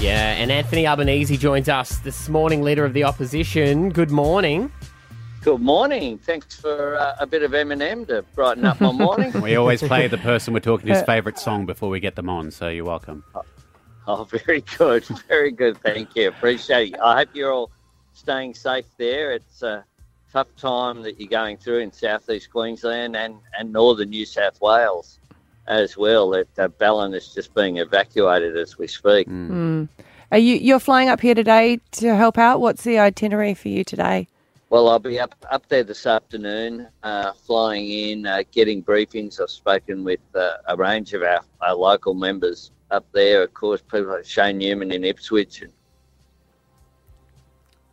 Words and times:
Yeah, 0.00 0.32
and 0.32 0.50
Anthony 0.50 0.86
Albanese 0.86 1.36
joins 1.36 1.68
us 1.68 1.98
this 1.98 2.30
morning, 2.30 2.62
leader 2.62 2.86
of 2.86 2.94
the 2.94 3.04
opposition. 3.04 3.90
Good 3.90 4.10
morning. 4.10 4.72
Good 5.42 5.60
morning. 5.60 6.16
Thanks 6.16 6.58
for 6.58 6.98
uh, 6.98 7.16
a 7.20 7.26
bit 7.26 7.42
of 7.42 7.50
Eminem 7.50 8.06
to 8.06 8.22
brighten 8.34 8.64
up 8.64 8.80
my 8.80 8.92
morning. 8.92 9.30
We 9.42 9.56
always 9.56 9.82
play 9.82 10.08
the 10.08 10.16
person 10.16 10.54
we're 10.54 10.60
talking 10.60 10.88
to's 10.88 11.02
favourite 11.06 11.38
song 11.38 11.66
before 11.66 11.90
we 11.90 12.00
get 12.00 12.16
them 12.16 12.30
on, 12.30 12.50
so 12.50 12.68
you're 12.68 12.86
welcome. 12.86 13.22
Oh, 14.06 14.24
very 14.24 14.62
good. 14.78 15.04
Very 15.28 15.52
good. 15.52 15.76
Thank 15.82 16.16
you. 16.16 16.28
Appreciate 16.28 16.94
it. 16.94 17.00
I 17.00 17.18
hope 17.18 17.28
you're 17.34 17.52
all 17.52 17.70
staying 18.14 18.54
safe 18.54 18.86
there. 18.96 19.32
It's 19.32 19.62
a 19.62 19.84
tough 20.32 20.48
time 20.56 21.02
that 21.02 21.20
you're 21.20 21.28
going 21.28 21.58
through 21.58 21.80
in 21.80 21.92
southeast 21.92 22.50
Queensland 22.50 23.16
and, 23.16 23.36
and 23.58 23.70
northern 23.70 24.08
New 24.08 24.24
South 24.24 24.58
Wales 24.62 25.19
as 25.66 25.96
well. 25.96 26.30
That 26.30 26.48
uh, 26.58 26.68
Ballina 26.68 27.16
is 27.16 27.28
just 27.34 27.54
being 27.54 27.78
evacuated 27.78 28.56
as 28.56 28.78
we 28.78 28.86
speak. 28.86 29.28
Are 29.28 30.38
you 30.38 30.56
you're 30.56 30.78
flying 30.80 31.08
up 31.08 31.20
here 31.20 31.34
today 31.34 31.80
to 31.92 32.14
help 32.16 32.38
out? 32.38 32.60
What's 32.60 32.84
the 32.84 32.98
itinerary 32.98 33.54
for 33.54 33.68
you 33.68 33.82
today? 33.84 34.28
Well, 34.68 34.88
I'll 34.88 35.00
be 35.00 35.18
up 35.18 35.34
up 35.50 35.66
there 35.68 35.82
this 35.82 36.06
afternoon, 36.06 36.86
uh, 37.02 37.32
flying 37.32 37.88
in, 37.90 38.26
uh, 38.26 38.42
getting 38.52 38.82
briefings. 38.84 39.40
I've 39.40 39.50
spoken 39.50 40.04
with 40.04 40.20
uh, 40.34 40.52
a 40.68 40.76
range 40.76 41.12
of 41.14 41.22
our, 41.22 41.40
our 41.60 41.74
local 41.74 42.14
members 42.14 42.70
up 42.92 43.04
there. 43.12 43.42
Of 43.42 43.52
course, 43.54 43.80
people 43.82 44.10
like 44.12 44.24
Shayne 44.24 44.58
Neumann 44.58 44.92
in 44.92 45.02
Ipswich 45.04 45.62
and, 45.62 45.72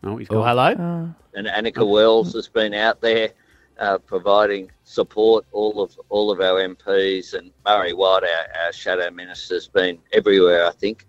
Oh, 0.03 0.17
he's 0.17 0.27
Oh, 0.29 0.35
gone. 0.43 0.47
hello. 0.47 1.13
and 1.33 1.47
Anika 1.47 1.87
Wells 1.87 2.33
has 2.33 2.47
been 2.47 2.73
out 2.75 3.01
there 3.01 3.31
uh, 3.79 3.97
providing 3.99 4.71
support. 4.83 5.45
All 5.51 5.81
of 5.81 5.97
all 6.09 6.31
of 6.31 6.39
our 6.39 6.67
MPs 6.67 7.33
and 7.33 7.51
Murray 7.65 7.93
Watt, 7.93 8.23
our, 8.23 8.65
our 8.65 8.73
shadow 8.73 9.09
minister, 9.11 9.55
has 9.55 9.67
been 9.67 9.99
everywhere. 10.13 10.65
I 10.65 10.71
think, 10.71 11.05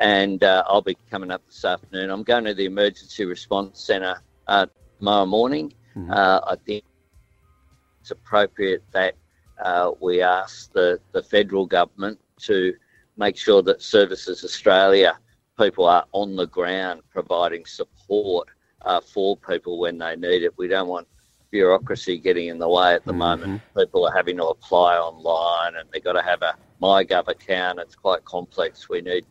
and 0.00 0.42
uh, 0.42 0.64
I'll 0.66 0.82
be 0.82 0.96
coming 1.10 1.30
up 1.30 1.42
this 1.46 1.64
afternoon. 1.64 2.10
I'm 2.10 2.22
going 2.22 2.44
to 2.44 2.54
the 2.54 2.66
emergency 2.66 3.24
response 3.24 3.80
centre 3.80 4.22
uh, 4.46 4.66
tomorrow 4.98 5.26
morning. 5.26 5.72
Uh, 6.10 6.40
I 6.46 6.56
think 6.66 6.84
it's 8.00 8.10
appropriate 8.10 8.82
that 8.92 9.14
uh, 9.62 9.92
we 10.00 10.22
ask 10.22 10.72
the, 10.72 10.98
the 11.12 11.22
federal 11.22 11.66
government 11.66 12.18
to 12.40 12.74
make 13.16 13.36
sure 13.36 13.62
that 13.62 13.82
Services 13.82 14.42
Australia 14.42 15.18
people 15.58 15.86
are 15.86 16.04
on 16.12 16.34
the 16.34 16.46
ground 16.46 17.02
providing 17.10 17.64
support 17.66 18.48
uh, 18.82 19.00
for 19.00 19.36
people 19.36 19.78
when 19.78 19.98
they 19.98 20.16
need 20.16 20.42
it. 20.42 20.56
We 20.56 20.66
don't 20.66 20.88
want 20.88 21.06
bureaucracy 21.52 22.18
getting 22.18 22.48
in 22.48 22.58
the 22.58 22.68
way 22.68 22.94
at 22.94 23.04
the 23.04 23.12
moment. 23.12 23.62
People 23.76 24.04
are 24.06 24.12
having 24.12 24.38
to 24.38 24.46
apply 24.46 24.96
online 24.96 25.76
and 25.76 25.88
they've 25.92 26.02
got 26.02 26.14
to 26.14 26.22
have 26.22 26.42
a 26.42 26.56
MyGov 26.80 27.28
account. 27.28 27.78
It's 27.78 27.94
quite 27.94 28.24
complex. 28.24 28.88
We 28.88 29.02
need 29.02 29.24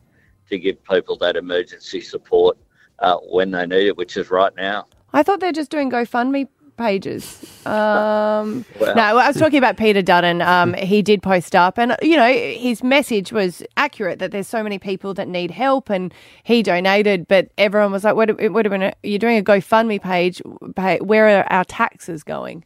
to 0.48 0.58
give 0.58 0.82
people 0.84 1.18
that 1.18 1.36
emergency 1.36 2.00
support 2.00 2.56
uh, 3.00 3.18
when 3.18 3.50
they 3.50 3.66
need 3.66 3.88
it, 3.88 3.96
which 3.98 4.16
is 4.16 4.30
right 4.30 4.54
now. 4.56 4.86
I 5.12 5.22
thought 5.22 5.40
they're 5.40 5.52
just 5.52 5.70
doing 5.70 5.90
GoFundMe 5.90 6.48
pages. 6.76 7.48
Um, 7.64 8.64
Well- 8.80 8.96
no, 8.96 9.16
I 9.18 9.28
was 9.28 9.36
talking 9.36 9.58
about 9.58 9.76
Peter 9.76 10.02
Dutton. 10.02 10.42
Um, 10.42 10.74
he 10.74 11.00
did 11.00 11.22
post 11.22 11.54
up, 11.54 11.78
and 11.78 11.94
you 12.02 12.16
know 12.16 12.26
his 12.32 12.82
message 12.82 13.30
was 13.32 13.62
accurate 13.76 14.18
that 14.18 14.32
there's 14.32 14.48
so 14.48 14.64
many 14.64 14.80
people 14.80 15.14
that 15.14 15.28
need 15.28 15.52
help, 15.52 15.88
and 15.88 16.12
he 16.42 16.60
donated. 16.64 17.28
But 17.28 17.50
everyone 17.56 17.92
was 17.92 18.02
like, 18.02 18.16
"Wait, 18.16 18.30
a- 18.30 18.48
wait 18.48 18.66
a 18.66 18.68
minute, 18.70 18.96
you're 19.04 19.20
doing 19.20 19.38
a 19.38 19.42
GoFundMe 19.44 20.02
page. 20.02 20.42
Pay- 20.74 20.98
Where 20.98 21.28
are 21.38 21.52
our 21.52 21.64
taxes 21.64 22.24
going?" 22.24 22.64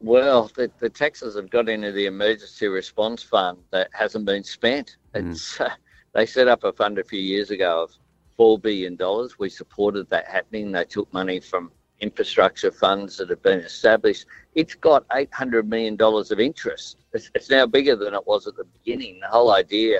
Well, 0.00 0.50
the, 0.54 0.70
the 0.78 0.90
taxes 0.90 1.34
have 1.36 1.48
got 1.48 1.70
into 1.70 1.90
the 1.90 2.04
emergency 2.04 2.66
response 2.68 3.22
fund 3.22 3.56
that 3.70 3.88
hasn't 3.94 4.26
been 4.26 4.44
spent. 4.44 4.98
It's 5.14 5.58
uh, 5.58 5.70
they 6.12 6.26
set 6.26 6.48
up 6.48 6.64
a 6.64 6.72
fund 6.74 6.98
a 6.98 7.04
few 7.04 7.20
years 7.20 7.50
ago 7.50 7.84
of 7.84 7.92
four 8.36 8.58
billion 8.58 8.96
dollars. 8.96 9.38
We 9.38 9.48
supported 9.48 10.10
that 10.10 10.26
happening. 10.28 10.70
They 10.70 10.84
took 10.84 11.10
money 11.14 11.40
from 11.40 11.70
infrastructure 12.08 12.72
funds 12.84 13.10
that 13.16 13.28
have 13.32 13.44
been 13.50 13.62
established. 13.72 14.24
It's 14.60 14.76
got 14.88 15.00
eight 15.18 15.32
hundred 15.40 15.64
million 15.74 15.94
dollars 16.04 16.28
of 16.34 16.38
interest. 16.50 16.88
It's, 17.14 17.28
it's 17.36 17.50
now 17.56 17.64
bigger 17.76 17.96
than 18.02 18.12
it 18.18 18.26
was 18.32 18.42
at 18.50 18.56
the 18.60 18.68
beginning. 18.76 19.14
The 19.20 19.32
whole 19.36 19.52
idea 19.64 19.96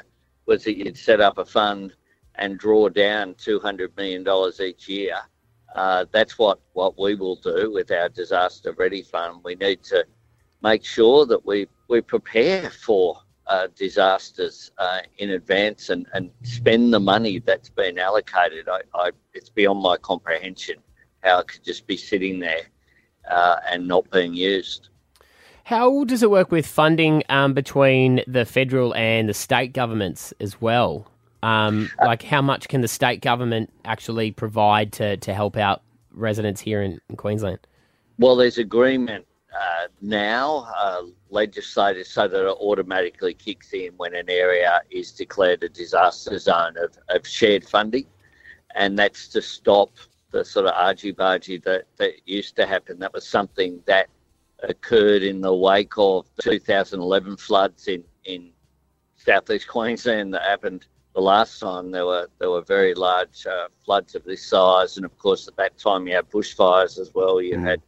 was 0.48 0.58
that 0.64 0.76
you'd 0.78 0.98
set 1.08 1.20
up 1.28 1.36
a 1.44 1.46
fund 1.58 1.86
and 2.40 2.58
draw 2.66 2.82
down 3.06 3.24
two 3.46 3.58
hundred 3.66 3.90
million 4.00 4.22
dollars 4.30 4.60
each 4.68 4.84
year. 4.88 5.16
Uh, 5.82 6.04
that's 6.16 6.34
what, 6.42 6.58
what 6.74 6.92
we 7.04 7.12
will 7.22 7.40
do 7.52 7.60
with 7.76 7.88
our 7.90 8.08
disaster 8.22 8.70
ready 8.82 9.02
fund. 9.02 9.32
We 9.48 9.54
need 9.66 9.80
to 9.94 9.98
make 10.62 10.84
sure 10.96 11.20
that 11.26 11.42
we, 11.50 11.58
we 11.92 12.00
prepare 12.00 12.70
for 12.86 13.06
uh, 13.48 13.66
disasters 13.84 14.70
uh, 14.78 15.00
in 15.18 15.30
advance 15.30 15.82
and, 15.92 16.06
and 16.14 16.30
spend 16.42 16.94
the 16.94 17.00
money 17.00 17.36
that's 17.48 17.70
been 17.70 17.98
allocated. 17.98 18.64
I, 18.68 18.80
I, 18.94 19.10
it's 19.38 19.50
beyond 19.50 19.80
my 19.90 19.96
comprehension 20.10 20.76
how 21.24 21.38
it 21.40 21.48
could 21.48 21.64
just 21.64 21.86
be 21.86 21.96
sitting 21.96 22.38
there 22.38 22.62
uh, 23.30 23.56
and 23.70 23.88
not 23.88 24.08
being 24.10 24.34
used. 24.34 24.88
How 25.64 26.04
does 26.04 26.22
it 26.22 26.30
work 26.30 26.52
with 26.52 26.66
funding 26.66 27.22
um, 27.30 27.54
between 27.54 28.22
the 28.26 28.44
federal 28.44 28.94
and 28.94 29.28
the 29.28 29.34
state 29.34 29.72
governments 29.72 30.34
as 30.38 30.60
well? 30.60 31.10
Um, 31.42 31.90
like, 32.02 32.22
how 32.22 32.42
much 32.42 32.68
can 32.68 32.82
the 32.82 32.88
state 32.88 33.22
government 33.22 33.70
actually 33.84 34.30
provide 34.30 34.92
to, 34.94 35.16
to 35.18 35.34
help 35.34 35.56
out 35.56 35.82
residents 36.12 36.60
here 36.60 36.82
in, 36.82 37.00
in 37.08 37.16
Queensland? 37.16 37.58
Well, 38.18 38.36
there's 38.36 38.58
agreement 38.58 39.26
uh, 39.54 39.88
now, 40.00 40.68
uh, 40.76 41.02
legislated 41.30 42.06
so 42.06 42.28
that 42.28 42.46
it 42.46 42.56
automatically 42.60 43.34
kicks 43.34 43.72
in 43.72 43.92
when 43.96 44.14
an 44.14 44.28
area 44.28 44.80
is 44.90 45.12
declared 45.12 45.62
a 45.62 45.68
disaster 45.68 46.38
zone 46.38 46.74
of, 46.76 46.96
of 47.08 47.26
shared 47.26 47.64
funding. 47.64 48.06
And 48.74 48.98
that's 48.98 49.28
to 49.28 49.42
stop 49.42 49.90
the 50.34 50.44
sort 50.44 50.66
of 50.66 50.72
argy-bargy 50.74 51.62
that, 51.62 51.84
that 51.96 52.12
used 52.26 52.56
to 52.56 52.66
happen. 52.66 52.98
That 52.98 53.12
was 53.12 53.26
something 53.26 53.80
that 53.86 54.08
occurred 54.68 55.22
in 55.22 55.40
the 55.40 55.54
wake 55.54 55.92
of 55.96 56.26
the 56.34 56.42
2011 56.42 57.36
floods 57.36 57.86
in, 57.86 58.02
in 58.24 58.50
southeast 59.16 59.68
Queensland 59.68 60.34
that 60.34 60.42
happened 60.42 60.86
the 61.14 61.20
last 61.20 61.60
time. 61.60 61.92
There 61.92 62.04
were 62.04 62.28
there 62.40 62.50
were 62.50 62.62
very 62.62 62.94
large 62.94 63.46
uh, 63.46 63.68
floods 63.84 64.16
of 64.16 64.24
this 64.24 64.44
size, 64.44 64.96
and 64.96 65.06
of 65.06 65.16
course 65.18 65.46
at 65.46 65.56
that 65.56 65.78
time 65.78 66.08
you 66.08 66.16
had 66.16 66.28
bushfires 66.30 66.98
as 66.98 67.12
well. 67.14 67.40
You 67.40 67.58
had 67.60 67.80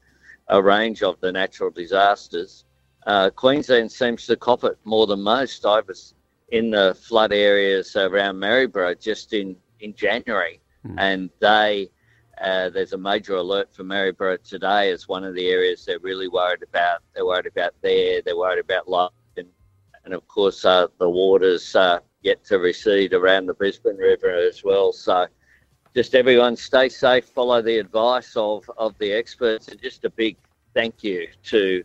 a 0.49 0.63
range 0.63 1.03
of 1.03 1.19
the 1.21 1.33
natural 1.33 1.71
disasters. 1.71 2.65
Uh, 3.07 3.31
Queensland 3.31 3.91
seems 3.91 4.25
to 4.27 4.37
cop 4.37 4.63
it 4.63 4.78
more 4.84 5.09
than 5.09 5.21
most. 5.21 5.67
I 5.67 5.81
was 5.81 6.15
in 6.51 6.71
the 6.71 6.97
flood 7.09 7.33
areas 7.33 7.97
around 7.97 8.39
Maryborough 8.39 8.95
just 8.95 9.33
in 9.33 9.57
in 9.81 9.95
January, 9.95 10.61
and 10.99 11.31
they. 11.41 11.91
Uh, 12.41 12.69
there's 12.69 12.92
a 12.92 12.98
major 12.98 13.36
alert 13.36 13.72
for 13.74 13.82
Maryborough 13.82 14.36
today 14.38 14.91
as 14.91 15.08
one 15.08 15.24
of 15.24 15.34
the 15.34 15.48
areas 15.48 15.84
they're 15.84 15.98
really 16.00 16.28
worried 16.28 16.62
about. 16.62 17.00
They're 17.14 17.24
worried 17.24 17.47
about 17.47 17.74
there. 17.80 18.20
They're 18.22 18.36
worried 18.36 18.60
about 18.60 18.88
London, 18.88 19.50
and 20.04 20.12
of 20.12 20.26
course 20.28 20.64
uh, 20.64 20.88
the 20.98 21.08
waters 21.08 21.74
uh, 21.74 22.00
yet 22.22 22.44
to 22.44 22.58
recede 22.58 23.14
around 23.14 23.47
the 23.47 23.54
Brisbane 23.54 23.97
River 23.97 24.30
as 24.30 24.62
well. 24.62 24.92
So 24.92 25.26
just 25.94 26.14
everyone 26.14 26.56
stay 26.56 26.91
safe, 26.91 27.24
follow 27.24 27.62
the 27.62 27.78
advice 27.78 28.36
of, 28.36 28.70
of 28.76 28.97
the 28.98 29.12
experts, 29.12 29.68
and 29.68 29.80
just 29.80 30.04
a 30.04 30.10
big 30.10 30.36
thank 30.74 31.03
you 31.03 31.26
to 31.44 31.82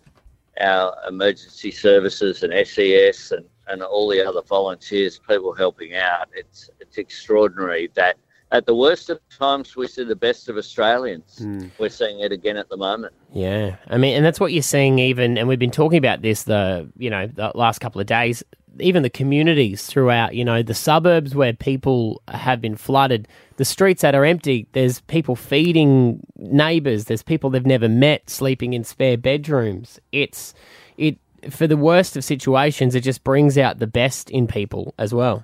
our 0.60 0.94
emergency 1.08 1.72
services 1.72 2.44
and 2.44 2.52
SES 2.68 3.32
and, 3.32 3.46
and 3.68 3.82
all 3.82 4.10
the 4.10 4.22
other 4.22 4.42
volunteers, 4.42 5.18
people 5.30 5.54
helping 5.54 5.96
out. 5.96 6.28
It's 6.36 6.70
it's 6.82 6.98
extraordinary 6.98 7.90
that 7.94 8.18
at 8.52 8.66
the 8.66 8.76
worst 8.76 9.10
of 9.10 9.20
times 9.30 9.76
we 9.76 9.88
see 9.88 10.04
the 10.04 10.16
best 10.16 10.50
of 10.50 10.58
Australians. 10.58 11.38
Hmm. 11.40 11.68
We're 11.78 11.90
seeing 11.90 12.20
it 12.20 12.32
again 12.32 12.58
at 12.58 12.70
the 12.70 12.78
moment. 12.78 13.14
Yeah, 13.34 13.78
I 13.88 13.98
mean, 13.98 14.16
and 14.16 14.26
that's 14.26 14.40
what 14.40 14.52
you're 14.52 14.62
seeing. 14.62 15.00
Even, 15.00 15.38
and 15.38 15.48
we've 15.48 15.60
been 15.60 15.72
talking 15.72 15.98
about 15.98 16.22
this 16.22 16.44
the 16.44 16.90
you 16.98 17.10
know 17.10 17.28
the 17.28 17.52
last 17.56 17.80
couple 17.80 18.02
of 18.02 18.08
days. 18.08 18.44
Even 18.80 19.04
the 19.04 19.10
communities 19.10 19.86
throughout, 19.86 20.34
you 20.34 20.46
know, 20.46 20.64
the 20.64 20.74
suburbs 20.74 21.36
where 21.36 21.52
people 21.52 22.22
have 22.30 22.62
been 22.62 22.78
flooded, 22.78 23.28
the 23.58 23.66
streets 23.66 24.02
that 24.02 24.16
are 24.16 24.24
empty. 24.24 24.66
There's 24.72 25.02
people 25.02 25.36
feeding 25.36 26.26
neighbours. 26.38 27.06
There's 27.06 27.22
people 27.22 27.50
they've 27.50 27.66
never 27.66 27.90
met 27.90 28.30
sleeping 28.30 28.72
in 28.72 28.86
spare 28.86 29.18
bedrooms. 29.18 30.00
It's 30.14 30.54
it 30.98 31.18
for 31.50 31.68
the 31.68 31.78
worst 31.78 32.16
of 32.16 32.24
situations. 32.24 32.96
It 32.96 33.02
just 33.02 33.24
brings 33.24 33.58
out 33.58 33.80
the 33.80 33.88
best 33.88 34.30
in 34.30 34.48
people 34.48 34.94
as 34.98 35.14
well. 35.14 35.44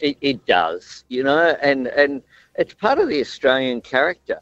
It, 0.00 0.16
it 0.20 0.46
does, 0.46 1.04
you 1.08 1.22
know, 1.22 1.56
and, 1.62 1.86
and 1.88 2.22
it's 2.56 2.74
part 2.74 2.98
of 2.98 3.08
the 3.08 3.20
Australian 3.20 3.80
character 3.80 4.40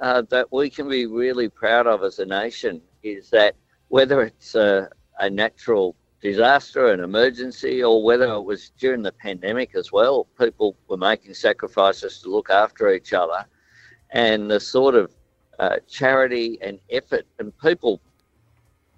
uh, 0.00 0.22
that 0.30 0.52
we 0.52 0.70
can 0.70 0.88
be 0.88 1.06
really 1.06 1.48
proud 1.48 1.86
of 1.86 2.02
as 2.02 2.18
a 2.18 2.26
nation 2.26 2.80
is 3.02 3.30
that 3.30 3.54
whether 3.88 4.22
it's 4.22 4.54
a, 4.54 4.88
a 5.18 5.30
natural 5.30 5.96
disaster, 6.20 6.92
an 6.92 7.00
emergency, 7.00 7.82
or 7.82 8.02
whether 8.02 8.32
it 8.32 8.42
was 8.42 8.70
during 8.78 9.02
the 9.02 9.12
pandemic 9.12 9.74
as 9.74 9.92
well, 9.92 10.24
people 10.38 10.76
were 10.88 10.96
making 10.96 11.34
sacrifices 11.34 12.20
to 12.20 12.28
look 12.28 12.50
after 12.50 12.92
each 12.92 13.12
other. 13.12 13.46
And 14.10 14.50
the 14.50 14.60
sort 14.60 14.94
of 14.94 15.12
uh, 15.58 15.76
charity 15.88 16.58
and 16.60 16.80
effort, 16.90 17.26
and 17.38 17.56
people 17.58 18.00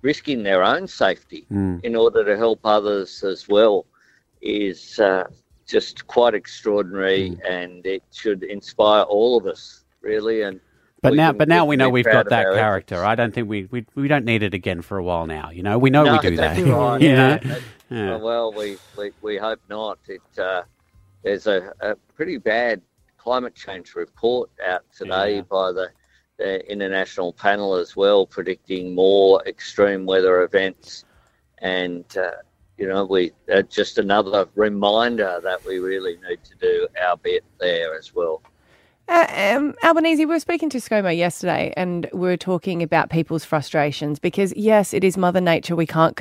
risking 0.03 0.43
their 0.43 0.63
own 0.63 0.87
safety 0.87 1.47
in 1.83 1.95
order 1.95 2.25
to 2.25 2.37
help 2.37 2.61
others 2.65 3.23
as 3.23 3.49
well, 3.49 3.87
is 4.41 4.99
uh, 4.99 5.25
just 5.71 6.07
quite 6.07 6.35
extraordinary, 6.35 7.39
and 7.49 7.87
it 7.87 8.03
should 8.13 8.43
inspire 8.43 9.03
all 9.03 9.37
of 9.39 9.47
us 9.47 9.85
really. 10.03 10.43
And 10.43 10.61
But 11.03 11.15
now, 11.15 11.31
can- 11.31 11.39
but 11.39 11.49
now 11.49 11.65
we 11.65 11.71
we 11.71 11.77
know 11.77 11.89
we've 11.89 12.05
got 12.05 12.29
that 12.31 12.53
character. 12.53 12.97
efforts. 12.97 13.07
I 13.07 13.15
don't 13.15 13.33
think 13.33 13.49
we, 13.49 13.67
we 13.71 13.87
we 13.95 14.09
don't 14.09 14.25
need 14.25 14.43
it 14.43 14.55
again 14.55 14.83
for 14.83 14.99
a 14.99 15.03
while 15.03 15.27
now. 15.27 15.51
You 15.51 15.63
know, 15.63 15.79
we 15.79 15.91
know 15.91 16.05
No, 16.05 16.13
we 16.23 16.31
do 16.31 16.37
that. 16.45 16.59
right. 16.59 17.01
you 17.03 17.13
know? 17.15 17.39
Yeah. 17.45 17.59
Yeah. 17.91 18.15
Uh, 18.15 18.19
well, 18.19 18.53
we, 18.53 18.77
we, 18.97 19.11
we 19.23 19.37
hope 19.37 19.61
not. 19.69 19.99
It 20.09 20.21
uh, 20.39 20.63
there's 21.23 21.47
a, 21.47 21.73
a 21.81 21.95
pretty 22.15 22.39
bad 22.39 22.81
climate 23.19 23.55
change 23.55 23.95
report 23.95 24.49
out 24.67 24.83
today 24.97 25.37
Yeah. 25.37 25.41
by 25.43 25.73
the, 25.73 25.89
the 26.39 26.71
international 26.73 27.33
panel 27.35 27.75
as 27.75 27.95
well, 27.97 28.27
predicting 28.27 28.95
more 28.95 29.43
extreme 29.47 30.07
weather 30.07 30.43
events, 30.43 31.05
and 31.59 32.05
uh, 32.17 32.31
you 32.81 32.89
know 32.89 33.05
we 33.05 33.31
uh, 33.55 33.63
just 33.63 33.99
another 33.99 34.49
reminder 34.55 35.39
that 35.45 35.65
we 35.65 35.79
really 35.79 36.17
need 36.29 36.43
to 36.43 36.55
do 36.61 36.89
our 37.05 37.17
bit 37.19 37.45
there 37.61 37.97
as 37.97 38.15
well. 38.15 38.43
Uh, 39.07 39.27
um, 39.57 39.75
Albanese, 39.83 40.25
we 40.25 40.33
were 40.33 40.39
speaking 40.39 40.71
to 40.71 40.79
ScoMo 40.79 41.15
yesterday 41.17 41.75
and 41.77 42.09
we 42.13 42.21
were 42.21 42.37
talking 42.37 42.81
about 42.81 43.11
people's 43.11 43.45
frustrations 43.45 44.21
because, 44.21 44.55
yes, 44.57 44.95
it 44.95 45.03
is 45.03 45.17
Mother 45.17 45.41
Nature. 45.41 45.75
We 45.75 45.85
can't 45.85 46.17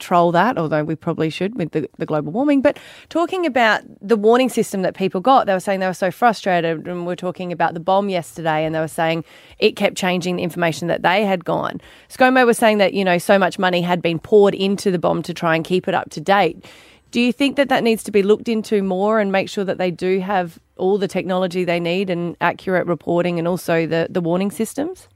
control 0.00 0.32
that, 0.32 0.56
although 0.56 0.82
we 0.82 0.96
probably 0.96 1.28
should 1.28 1.54
with 1.56 1.72
the, 1.72 1.88
the 1.98 2.06
global 2.06 2.32
warming. 2.32 2.62
But 2.62 2.78
talking 3.10 3.44
about 3.44 3.82
the 4.00 4.16
warning 4.16 4.48
system 4.48 4.80
that 4.82 4.94
people 4.94 5.20
got, 5.20 5.46
they 5.46 5.52
were 5.52 5.60
saying 5.60 5.80
they 5.80 5.86
were 5.86 5.92
so 5.92 6.10
frustrated. 6.10 6.88
And 6.88 7.06
we 7.06 7.12
are 7.12 7.16
talking 7.16 7.52
about 7.52 7.74
the 7.74 7.80
BoM 7.80 8.08
yesterday 8.08 8.64
and 8.64 8.74
they 8.74 8.80
were 8.80 8.88
saying 8.88 9.24
it 9.58 9.76
kept 9.76 9.96
changing 9.96 10.36
the 10.36 10.42
information 10.42 10.88
that 10.88 11.02
they 11.02 11.26
had 11.26 11.44
gone. 11.44 11.82
ScoMo 12.08 12.46
was 12.46 12.56
saying 12.56 12.78
that, 12.78 12.94
you 12.94 13.04
know, 13.04 13.18
so 13.18 13.38
much 13.38 13.58
money 13.58 13.82
had 13.82 14.00
been 14.00 14.18
poured 14.18 14.54
into 14.54 14.90
the 14.90 14.98
BoM 14.98 15.22
to 15.24 15.34
try 15.34 15.54
and 15.54 15.64
keep 15.64 15.86
it 15.86 15.94
up 15.94 16.08
to 16.10 16.20
date. 16.20 16.64
Do 17.10 17.20
you 17.20 17.32
think 17.32 17.56
that 17.56 17.68
that 17.68 17.82
needs 17.82 18.02
to 18.04 18.10
be 18.10 18.22
looked 18.22 18.48
into 18.48 18.82
more 18.82 19.20
and 19.20 19.30
make 19.30 19.50
sure 19.50 19.64
that 19.64 19.76
they 19.76 19.90
do 19.90 20.20
have 20.20 20.58
all 20.76 20.96
the 20.96 21.08
technology 21.08 21.64
they 21.64 21.80
need 21.80 22.08
and 22.08 22.36
accurate 22.40 22.86
reporting 22.86 23.38
and 23.38 23.46
also 23.46 23.86
the, 23.86 24.06
the 24.08 24.20
warning 24.22 24.50
systems? 24.50 25.08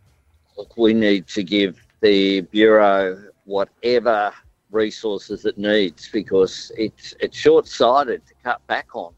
Look, 0.58 0.76
we 0.76 0.92
need 0.92 1.26
to 1.28 1.42
give 1.42 1.80
the 2.02 2.42
bureau 2.42 3.16
whatever 3.44 4.32
resources 4.74 5.46
it 5.46 5.56
needs 5.56 6.08
because 6.12 6.70
it's 6.76 7.14
it's 7.20 7.36
short-sighted 7.36 8.26
to 8.26 8.34
cut 8.42 8.66
back 8.66 8.94
on 8.94 9.14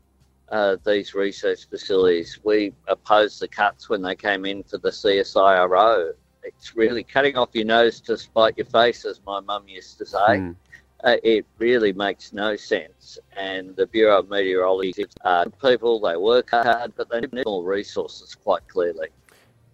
uh, 0.50 0.76
these 0.86 1.14
research 1.14 1.68
facilities. 1.68 2.38
We 2.44 2.72
opposed 2.86 3.40
the 3.40 3.48
cuts 3.48 3.88
when 3.88 4.02
they 4.02 4.14
came 4.14 4.44
in 4.44 4.62
for 4.62 4.78
the 4.78 4.90
CSIRO. 4.90 6.12
It's 6.44 6.76
really 6.76 7.02
cutting 7.02 7.36
off 7.36 7.48
your 7.52 7.64
nose 7.64 8.00
to 8.02 8.16
spite 8.16 8.56
your 8.56 8.66
face, 8.66 9.04
as 9.04 9.20
my 9.26 9.40
mum 9.40 9.66
used 9.66 9.98
to 9.98 10.06
say. 10.06 10.18
Mm. 10.18 10.56
Uh, 11.02 11.16
it 11.22 11.44
really 11.58 11.92
makes 11.92 12.32
no 12.32 12.56
sense. 12.56 13.18
And 13.36 13.74
the 13.76 13.86
Bureau 13.86 14.20
of 14.20 14.30
Meteorology 14.30 15.06
are 15.24 15.46
people, 15.62 16.00
they 16.00 16.16
work 16.16 16.50
hard, 16.50 16.92
but 16.96 17.10
they 17.10 17.20
need 17.20 17.44
more 17.44 17.64
resources 17.64 18.34
quite 18.34 18.66
clearly. 18.68 19.08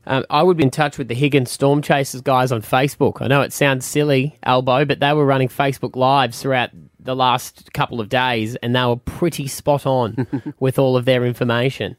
Um, 0.06 0.24
I 0.30 0.42
would 0.42 0.56
be 0.56 0.64
in 0.64 0.70
touch 0.70 0.98
with 0.98 1.08
the 1.08 1.14
Higgins 1.14 1.50
Storm 1.50 1.80
Chasers 1.80 2.20
guys 2.20 2.50
on 2.50 2.60
Facebook. 2.62 3.22
I 3.22 3.28
know 3.28 3.40
it 3.42 3.52
sounds 3.52 3.86
silly, 3.86 4.36
Albo, 4.42 4.84
but 4.84 4.98
they 5.00 5.12
were 5.12 5.24
running 5.24 5.48
Facebook 5.48 5.94
Lives 5.94 6.42
throughout 6.42 6.70
the 6.98 7.14
last 7.14 7.72
couple 7.72 8.00
of 8.00 8.08
days, 8.08 8.56
and 8.56 8.74
they 8.74 8.84
were 8.84 8.96
pretty 8.96 9.46
spot 9.46 9.86
on 9.86 10.26
with 10.60 10.78
all 10.78 10.96
of 10.96 11.04
their 11.04 11.24
information. 11.24 11.96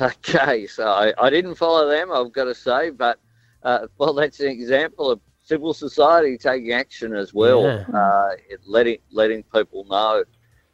Okay, 0.00 0.66
so 0.66 0.86
I, 0.88 1.12
I 1.18 1.30
didn't 1.30 1.54
follow 1.54 1.88
them, 1.88 2.10
I've 2.12 2.32
got 2.32 2.44
to 2.44 2.54
say, 2.54 2.90
but 2.90 3.18
uh, 3.62 3.86
well, 3.98 4.12
that's 4.12 4.40
an 4.40 4.48
example 4.48 5.10
of 5.10 5.20
civil 5.42 5.72
society 5.72 6.36
taking 6.36 6.72
action 6.72 7.14
as 7.14 7.32
well, 7.32 7.62
Yeah. 7.62 7.84
uh, 7.96 8.30
letting 8.66 8.98
letting 9.10 9.42
people 9.44 9.84
know 9.88 10.24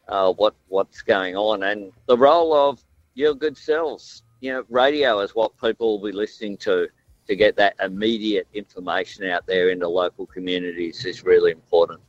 uh, 0.07 0.33
what 0.33 0.55
what's 0.67 1.01
going 1.01 1.35
on 1.35 1.63
and 1.63 1.91
the 2.07 2.17
role 2.17 2.53
of 2.53 2.83
your 3.13 3.33
good 3.35 3.57
selves. 3.57 4.23
You 4.43 4.51
know, 4.51 4.65
radio 4.69 5.21
is 5.21 5.33
what 5.33 5.57
people 5.57 5.97
will 5.97 6.05
be 6.05 6.11
listening 6.11 6.57
to 6.57 6.89
to 7.27 7.35
get 7.37 7.55
that 7.55 7.75
immediate 7.81 8.45
information 8.53 9.23
out 9.29 9.45
there 9.47 9.69
into 9.69 9.87
local 9.87 10.25
communities 10.25 11.05
is 11.05 11.23
really 11.23 11.51
important. 11.51 12.01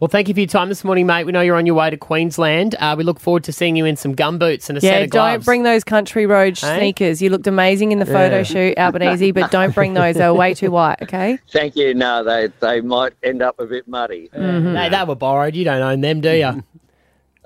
Well, 0.00 0.08
thank 0.08 0.28
you 0.28 0.32
for 0.32 0.40
your 0.40 0.46
time 0.46 0.70
this 0.70 0.84
morning, 0.84 1.04
mate. 1.04 1.24
We 1.24 1.32
know 1.32 1.42
you're 1.42 1.56
on 1.56 1.66
your 1.66 1.74
way 1.74 1.90
to 1.90 1.98
Queensland. 1.98 2.76
Uh, 2.78 2.94
we 2.96 3.04
look 3.04 3.20
forward 3.20 3.44
to 3.44 3.52
seeing 3.52 3.76
you 3.76 3.84
in 3.84 3.96
some 3.96 4.16
gumboots 4.16 4.70
and 4.70 4.78
a 4.78 4.80
set 4.80 5.02
of 5.02 5.10
gloves. 5.10 5.34
don't 5.34 5.44
bring 5.44 5.62
those 5.64 5.84
country 5.84 6.24
road 6.24 6.58
Hey? 6.58 6.78
sneakers. 6.78 7.20
You 7.20 7.28
looked 7.28 7.46
amazing 7.46 7.92
in 7.92 7.98
the 7.98 8.06
photo 8.06 8.38
Yeah. 8.38 8.42
shoot, 8.44 8.78
Albanese, 8.78 9.32
but 9.32 9.50
don't 9.50 9.74
bring 9.74 9.92
those. 9.92 10.14
They're 10.14 10.32
way 10.32 10.54
too 10.54 10.70
white, 10.70 11.02
okay? 11.02 11.38
Thank 11.50 11.76
you. 11.76 11.92
No, 11.92 12.24
they 12.24 12.48
they 12.60 12.80
might 12.80 13.12
end 13.22 13.42
up 13.42 13.60
a 13.60 13.66
bit 13.66 13.86
muddy. 13.86 14.30
Mm-hmm. 14.34 14.72
They, 14.72 14.88
they 14.88 15.04
were 15.04 15.14
borrowed. 15.14 15.54
You 15.54 15.64
don't 15.64 15.82
own 15.82 16.00
them, 16.00 16.22
do 16.22 16.30
you? 16.34 16.64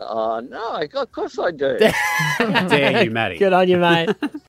Oh 0.01 0.41
no, 0.41 0.77
of 0.77 1.13
course 1.13 1.39
I 1.39 1.51
do. 1.51 1.79
Dare 1.79 3.05
you, 3.05 3.11
Matty? 3.11 3.39
Good 3.39 3.53
on 3.53 3.69
you, 3.69 3.77
mate. 3.77 4.11